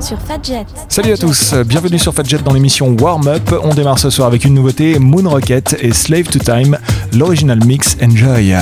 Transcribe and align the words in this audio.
sur 0.00 0.18
Fadjet. 0.18 0.66
Salut 0.88 1.12
à 1.12 1.16
tous, 1.16 1.54
bienvenue 1.66 1.98
sur 1.98 2.12
Fadjet 2.12 2.38
dans 2.38 2.52
l'émission 2.52 2.94
Warm 3.00 3.26
Up. 3.28 3.54
On 3.62 3.74
démarre 3.74 3.98
ce 3.98 4.10
soir 4.10 4.28
avec 4.28 4.44
une 4.44 4.54
nouveauté, 4.54 4.98
Moon 4.98 5.28
Rocket 5.28 5.76
et 5.80 5.92
Slave 5.92 6.24
to 6.24 6.38
Time, 6.38 6.78
l'original 7.12 7.64
mix 7.64 7.96
Enjoy. 8.02 8.54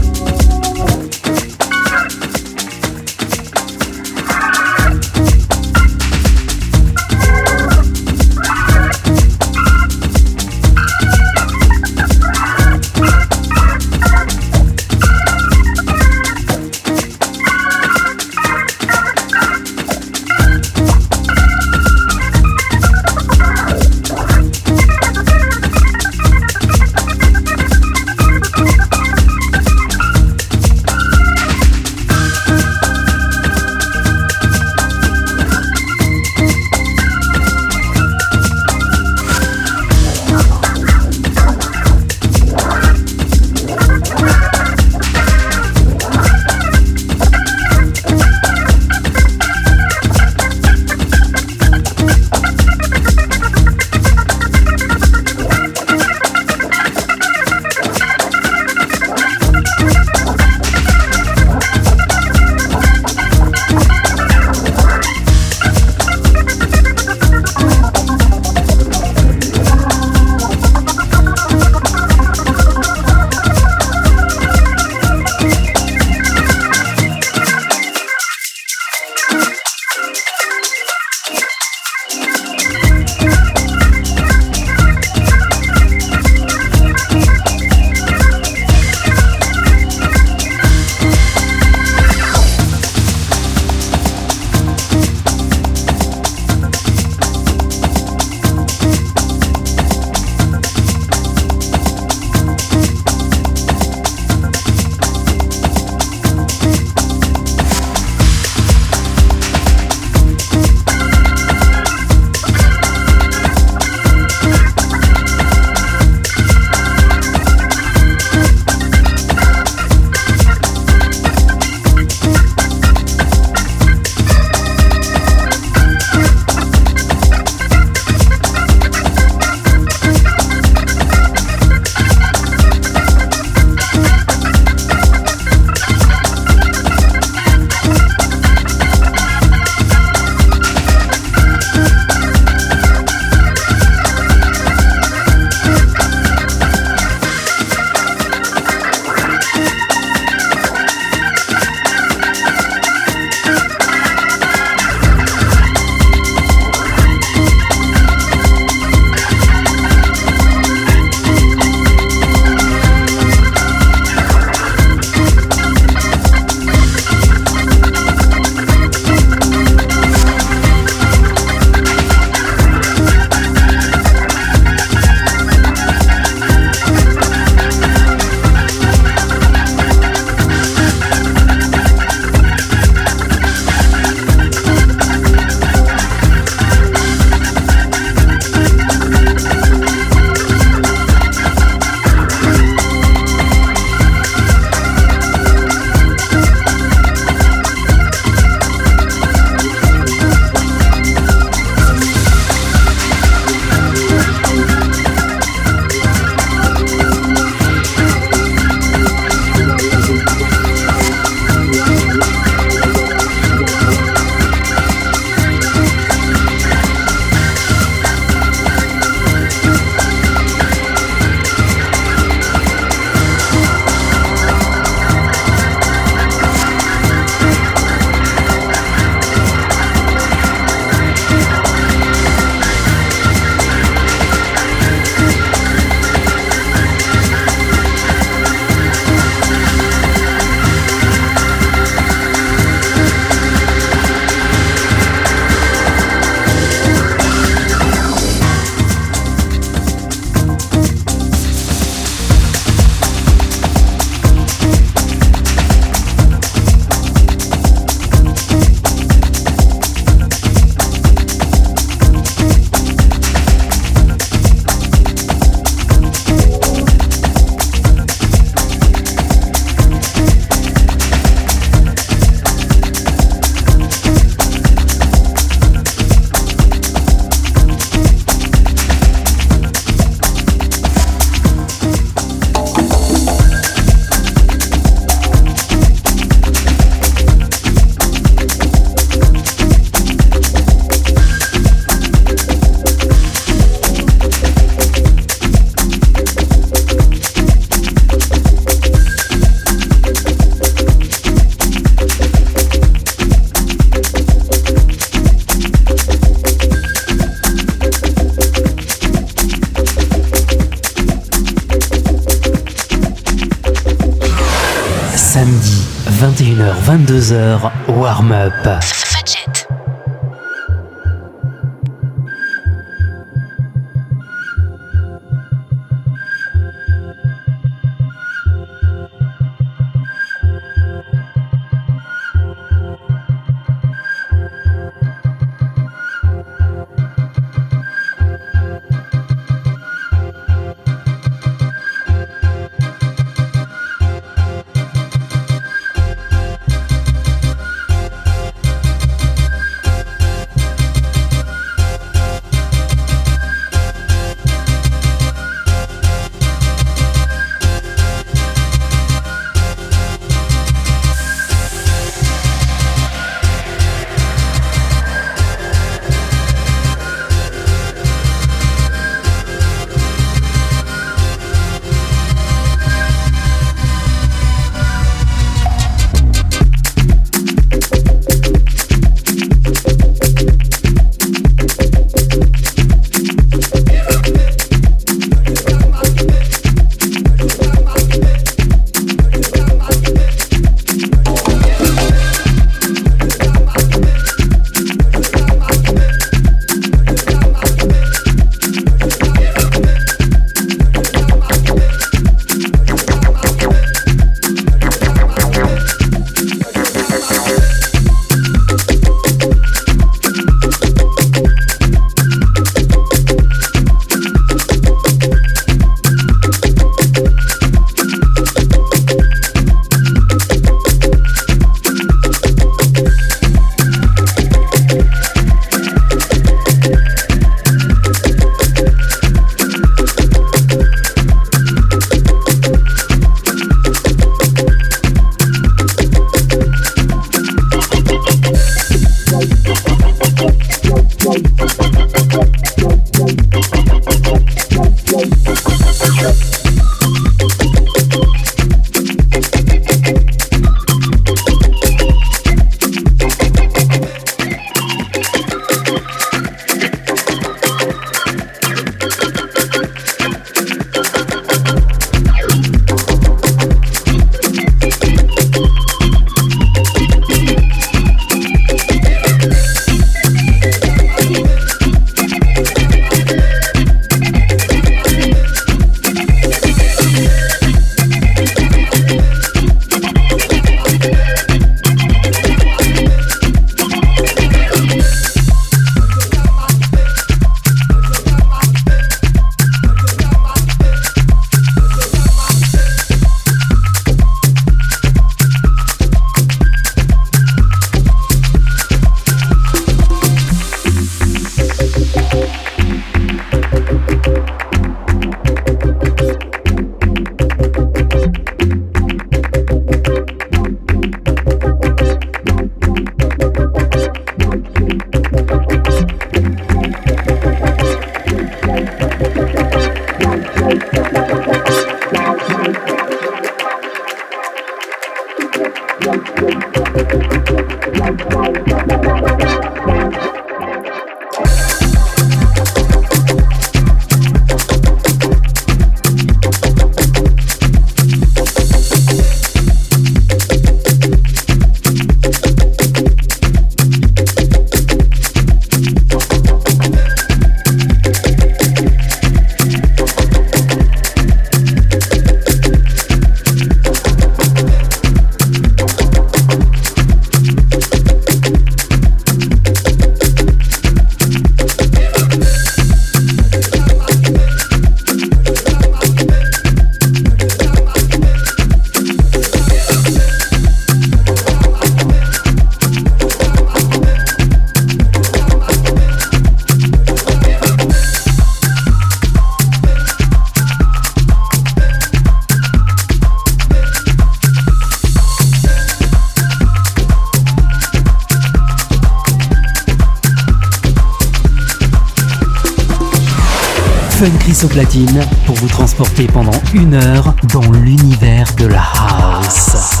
Platine 594.67 595.25
pour 595.45 595.55
vous 595.55 595.67
transporter 595.67 596.27
pendant 596.27 596.51
une 596.73 596.93
heure 596.93 597.33
dans 597.51 597.71
l'univers 597.71 598.53
de 598.57 598.67
la 598.67 598.81
house. 598.81 600.00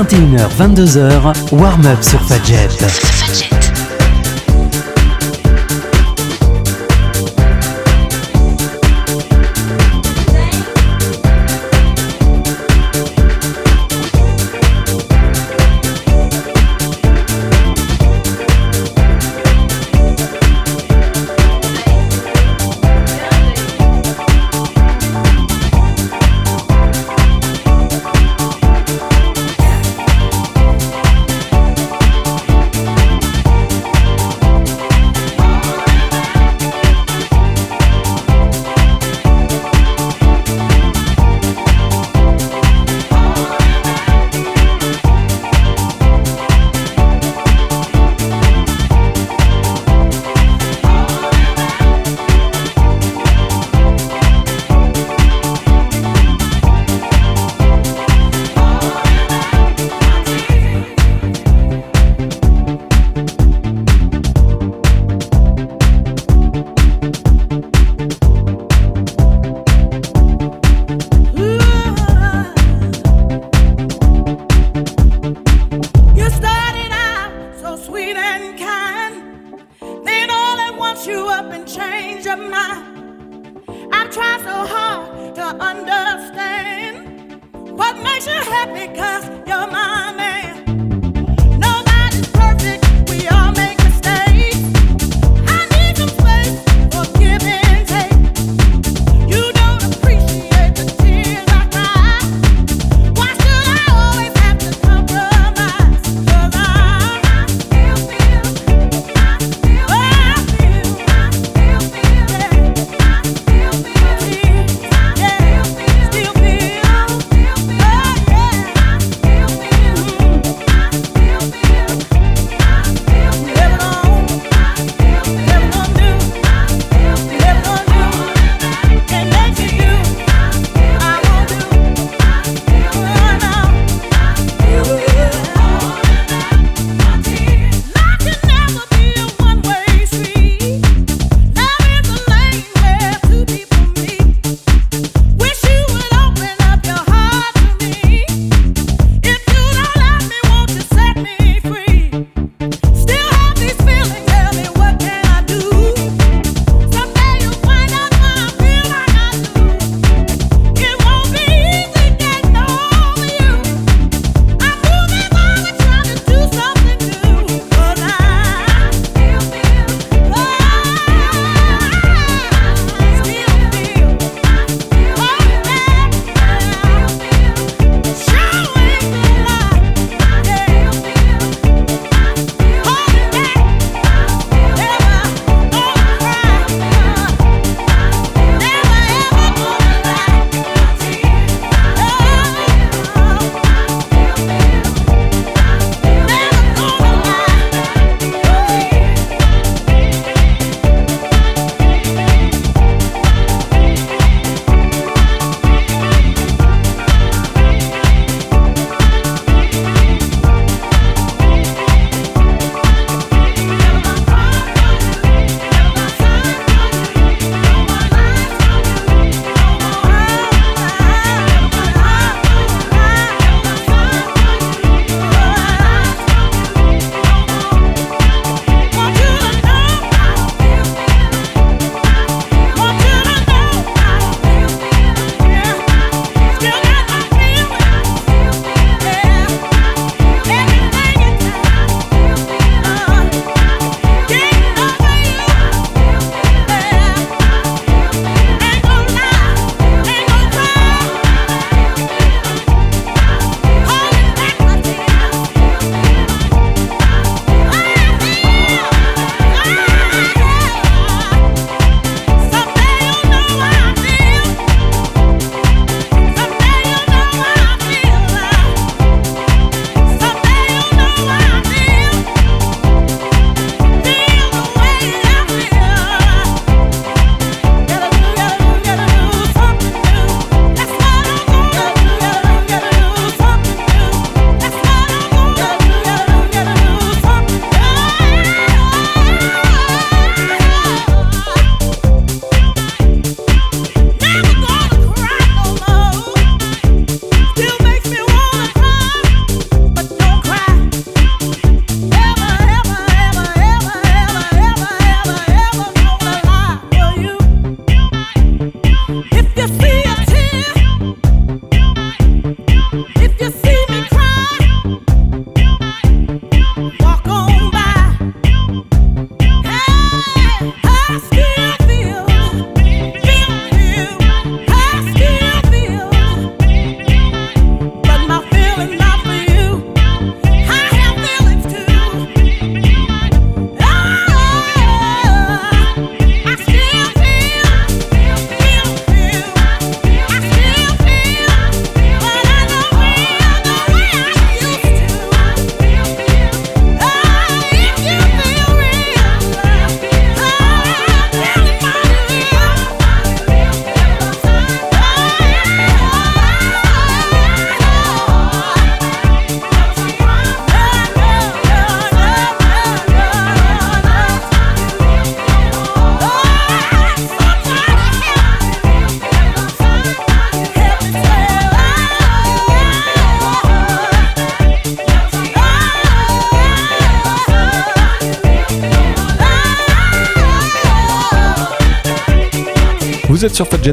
21h, 0.00 0.48
22h, 0.56 1.52
warm-up 1.52 2.02
sur 2.02 2.22
Fadjet. 2.26 3.69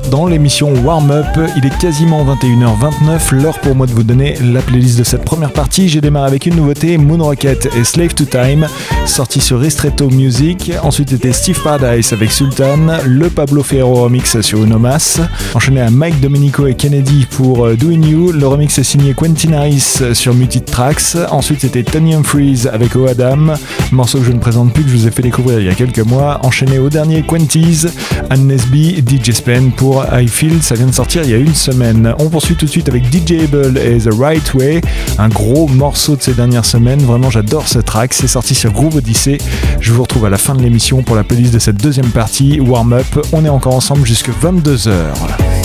Dans 0.09 0.25
l'émission 0.25 0.73
Warm 0.83 1.11
Up. 1.11 1.25
Il 1.55 1.65
est 1.65 1.77
quasiment 1.77 2.25
21h29, 2.25 3.35
l'heure 3.35 3.59
pour 3.59 3.75
moi 3.75 3.87
de 3.87 3.91
vous 3.91 4.03
donner 4.03 4.35
la 4.41 4.61
playlist 4.61 4.97
de 4.99 5.03
cette 5.03 5.23
première 5.23 5.51
partie. 5.51 5.89
J'ai 5.89 6.01
démarré 6.01 6.27
avec 6.27 6.45
une 6.45 6.55
nouveauté, 6.55 6.97
Moon 6.97 7.23
Rocket 7.23 7.67
et 7.75 7.83
Slave 7.83 8.13
to 8.13 8.25
Time, 8.25 8.67
sorti 9.05 9.39
sur 9.39 9.59
Ristretto 9.59 10.09
Music. 10.09 10.71
Ensuite 10.83 11.13
était 11.13 11.31
Steve 11.31 11.61
Paradise 11.61 12.13
avec 12.13 12.31
Sultan, 12.31 12.77
le 13.05 13.29
Pablo 13.29 13.63
Ferro 13.63 14.03
remix 14.03 14.39
sur 14.41 14.63
Unomas. 14.63 15.19
Enchaîné 15.53 15.81
à 15.81 15.89
Mike 15.89 16.19
Domenico 16.21 16.67
et 16.67 16.75
Kennedy 16.75 17.25
pour 17.29 17.65
euh, 17.65 17.75
Doing 17.75 18.05
You. 18.05 18.31
Le 18.31 18.47
remix 18.47 18.77
est 18.77 18.83
signé 18.83 19.13
Quentin 19.13 19.53
Harris 19.53 19.99
sur 20.13 20.33
Muted 20.33 20.65
Tracks. 20.65 21.17
Ensuite 21.31 21.61
c'était 21.61 21.83
Tony 21.83 22.13
Humphries 22.13 22.65
avec 22.71 22.95
O 22.95 23.07
Adam, 23.07 23.55
morceau 23.91 24.19
que 24.19 24.25
je 24.25 24.31
ne 24.31 24.39
présente 24.39 24.73
plus 24.73 24.83
que 24.83 24.89
je 24.89 24.95
vous 24.95 25.07
ai 25.07 25.11
fait 25.11 25.23
découvrir 25.23 25.59
il 25.59 25.65
y 25.65 25.69
a 25.69 25.75
quelques 25.75 25.99
mois. 25.99 26.39
Enchaîné 26.43 26.79
au 26.79 26.89
dernier 26.89 27.23
Quenties, 27.23 27.87
Anne 28.29 28.47
Nesby, 28.47 29.03
DJ 29.05 29.31
Spen 29.31 29.71
pour 29.71 29.96
I 30.11 30.27
Feel, 30.27 30.61
ça 30.61 30.75
vient 30.75 30.85
de 30.85 30.93
sortir 30.93 31.23
il 31.23 31.29
y 31.29 31.33
a 31.33 31.37
une 31.37 31.53
semaine. 31.53 32.13
On 32.19 32.29
poursuit 32.29 32.55
tout 32.55 32.65
de 32.65 32.69
suite 32.69 32.89
avec 32.89 33.05
DJ 33.05 33.43
Able 33.43 33.77
et 33.77 33.97
The 33.97 34.13
Right 34.13 34.53
Way, 34.53 34.81
un 35.17 35.29
gros 35.29 35.67
morceau 35.67 36.15
de 36.15 36.21
ces 36.21 36.33
dernières 36.33 36.65
semaines. 36.65 36.99
Vraiment, 36.99 37.29
j'adore 37.29 37.67
ce 37.67 37.79
track. 37.79 38.13
C'est 38.13 38.27
sorti 38.27 38.55
sur 38.55 38.71
Groove 38.71 38.97
Odyssey. 38.97 39.37
Je 39.79 39.93
vous 39.93 40.03
retrouve 40.03 40.25
à 40.25 40.29
la 40.29 40.37
fin 40.37 40.55
de 40.55 40.61
l'émission 40.61 41.03
pour 41.03 41.15
la 41.15 41.23
playlist 41.23 41.53
de 41.53 41.59
cette 41.59 41.77
deuxième 41.77 42.11
partie, 42.11 42.59
Warm 42.59 42.93
Up. 42.93 43.27
On 43.31 43.45
est 43.45 43.49
encore 43.49 43.75
ensemble 43.75 44.05
jusqu'à 44.05 44.31
22h. 44.43 45.56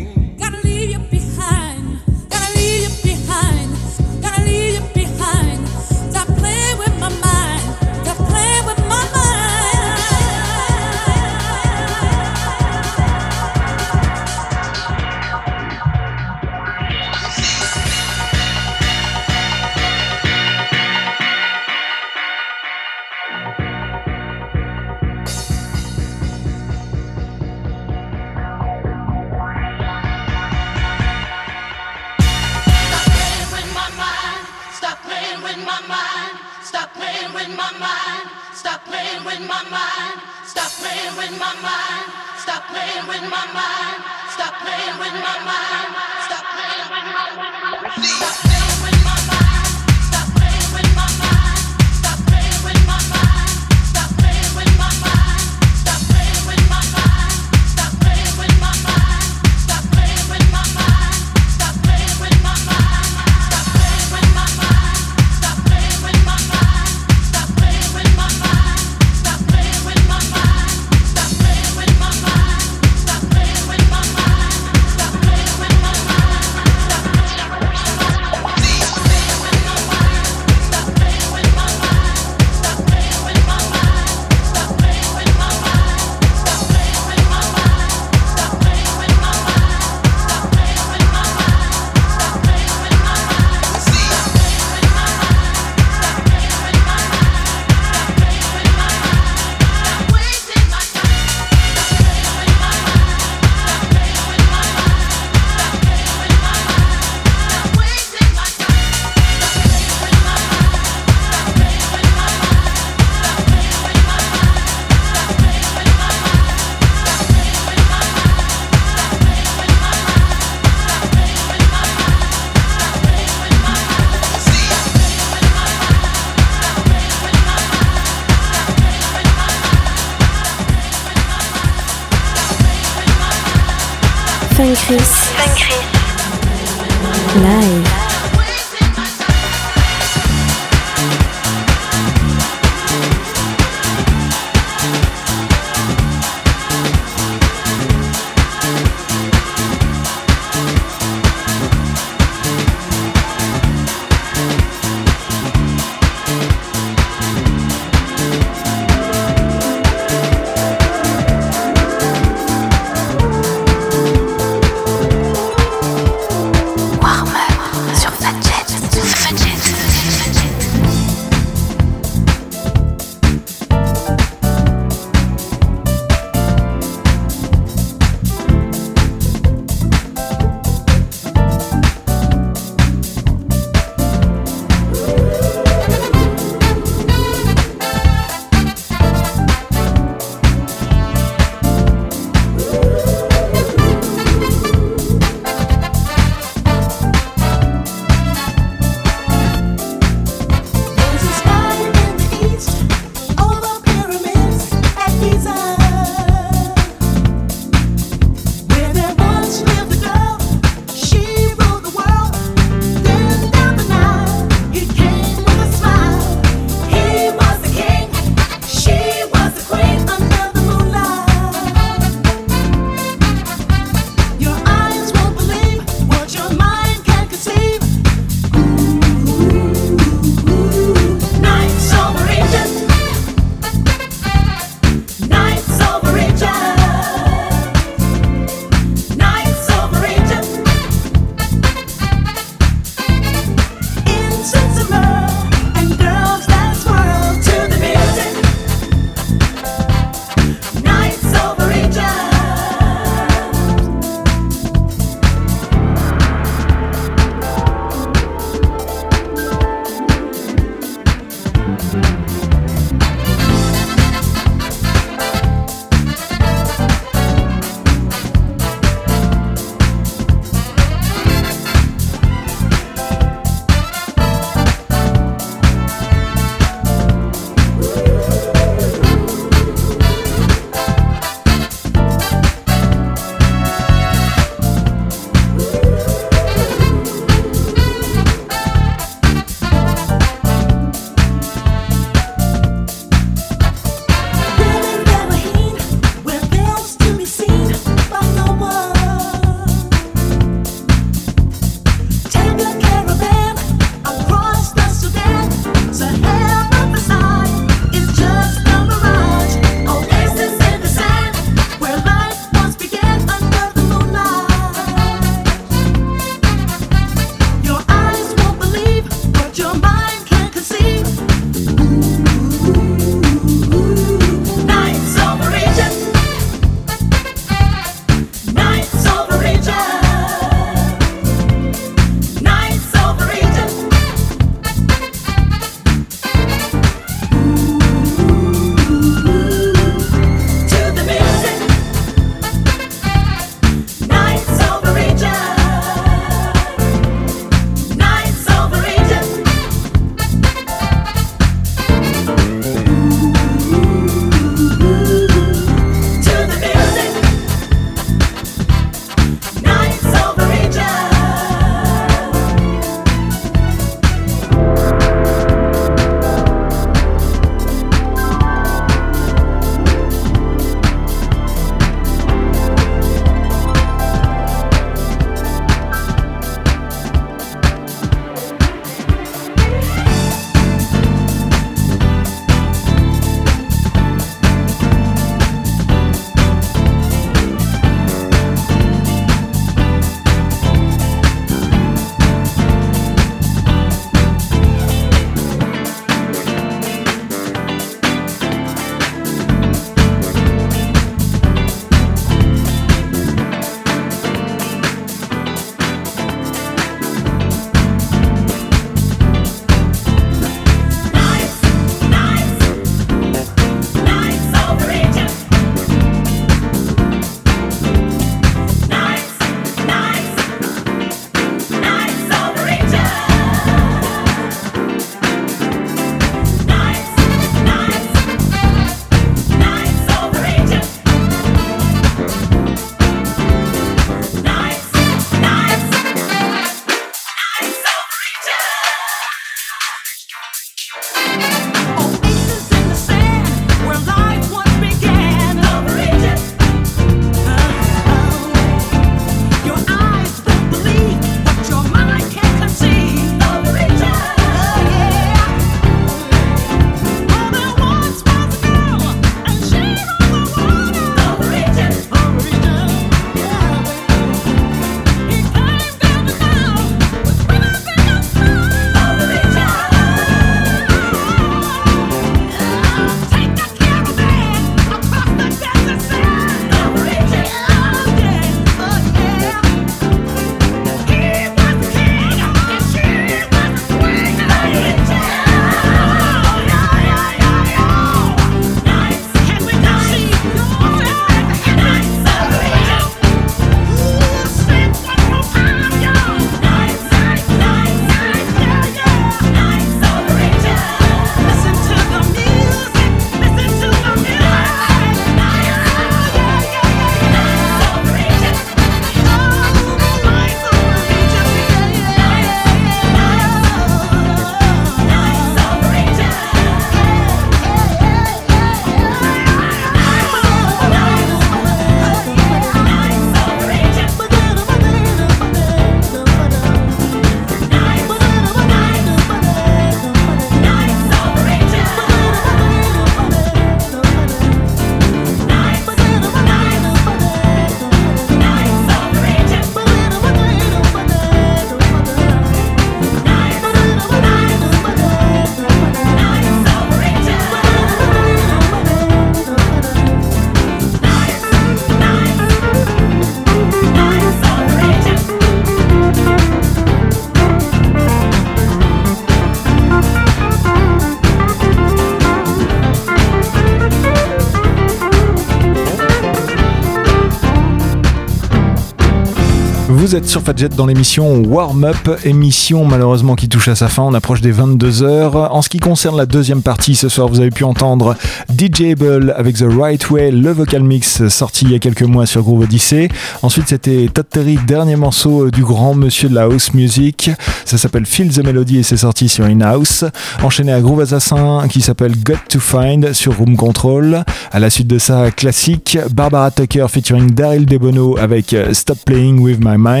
Vous 570.11 570.17
êtes 570.17 570.27
sur 570.27 570.41
Fadjet 570.41 570.67
dans 570.67 570.87
l'émission 570.87 571.41
Warm 571.41 571.85
Up, 571.85 572.19
émission 572.25 572.83
malheureusement 572.83 573.35
qui 573.35 573.47
touche 573.47 573.69
à 573.69 573.75
sa 573.75 573.87
fin. 573.87 574.03
On 574.03 574.13
approche 574.13 574.41
des 574.41 574.51
22h. 574.51 575.47
En 575.47 575.61
ce 575.61 575.69
qui 575.69 575.79
concerne 575.79 576.17
la 576.17 576.25
deuxième 576.25 576.61
partie, 576.61 576.95
ce 576.95 577.07
soir 577.07 577.29
vous 577.29 577.39
avez 577.39 577.49
pu 577.49 577.63
entendre 577.63 578.17
DJ 578.49 578.91
Able 578.91 579.33
avec 579.37 579.55
The 579.55 579.67
Right 579.69 580.09
Way, 580.09 580.31
le 580.31 580.51
vocal 580.51 580.83
mix 580.83 581.25
sorti 581.29 581.63
il 581.63 581.71
y 581.71 581.75
a 581.75 581.79
quelques 581.79 582.01
mois 582.01 582.25
sur 582.25 582.41
Groove 582.41 582.63
Odyssey. 582.63 583.07
Ensuite 583.41 583.69
c'était 583.69 584.09
Todd 584.13 584.25
Terry, 584.29 584.59
dernier 584.67 584.97
morceau 584.97 585.49
du 585.49 585.63
grand 585.63 585.93
monsieur 585.93 586.27
de 586.27 586.35
la 586.35 586.41
house 586.41 586.73
music. 586.73 587.31
Ça 587.63 587.77
s'appelle 587.77 588.05
Feel 588.05 588.33
the 588.33 588.43
Melody 588.43 588.79
et 588.79 588.83
c'est 588.83 588.97
sorti 588.97 589.29
sur 589.29 589.45
In 589.45 589.61
House. 589.61 590.03
Enchaîné 590.43 590.73
à 590.73 590.81
Groove 590.81 590.99
Assassin 590.99 591.69
qui 591.69 591.79
s'appelle 591.79 592.21
Got 592.21 592.33
to 592.49 592.59
Find 592.59 593.13
sur 593.13 593.37
Room 593.37 593.55
Control. 593.55 594.25
À 594.51 594.59
la 594.59 594.69
suite 594.69 594.87
de 594.87 594.99
ça, 594.99 595.31
classique, 595.31 595.97
Barbara 596.13 596.51
Tucker 596.51 596.87
featuring 596.89 597.31
Daryl 597.31 597.65
Debono 597.65 598.17
avec 598.17 598.53
Stop 598.73 598.97
Playing 599.05 599.39
with 599.39 599.59
My 599.61 599.77
Mind. 599.77 600.00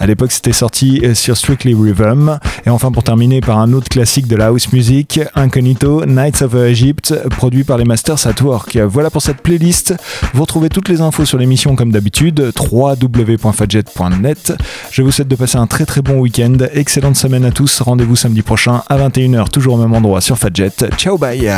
À 0.00 0.06
l'époque, 0.06 0.32
c'était 0.32 0.52
sorti 0.52 1.00
euh, 1.04 1.14
sur 1.14 1.36
Strictly 1.36 1.74
Rhythm. 1.74 2.38
Et 2.66 2.70
enfin, 2.70 2.90
pour 2.92 3.02
terminer, 3.02 3.40
par 3.40 3.58
un 3.58 3.72
autre 3.72 3.88
classique 3.88 4.26
de 4.26 4.36
la 4.36 4.46
house 4.46 4.72
music, 4.72 5.20
Incognito, 5.34 6.06
Nights 6.06 6.42
of 6.42 6.54
Egypt, 6.54 7.14
produit 7.30 7.64
par 7.64 7.78
les 7.78 7.84
Masters 7.84 8.26
at 8.26 8.42
Work. 8.42 8.76
Voilà 8.76 9.10
pour 9.10 9.22
cette 9.22 9.42
playlist. 9.42 9.94
Vous 10.32 10.42
retrouvez 10.42 10.68
toutes 10.68 10.88
les 10.88 11.00
infos 11.00 11.24
sur 11.24 11.38
l'émission 11.38 11.76
comme 11.76 11.92
d'habitude, 11.92 12.52
www.fadjet.net. 12.58 14.52
Je 14.90 15.02
vous 15.02 15.10
souhaite 15.10 15.28
de 15.28 15.36
passer 15.36 15.56
un 15.58 15.66
très 15.66 15.84
très 15.84 16.02
bon 16.02 16.18
week-end. 16.20 16.56
Excellente 16.72 17.16
semaine 17.16 17.44
à 17.44 17.50
tous. 17.50 17.80
Rendez-vous 17.80 18.16
samedi 18.16 18.42
prochain 18.42 18.82
à 18.88 18.96
21h, 18.96 19.50
toujours 19.50 19.74
au 19.74 19.78
même 19.78 19.94
endroit 19.94 20.20
sur 20.20 20.38
Fadjet. 20.38 20.72
Ciao, 20.96 21.18
bye! 21.18 21.50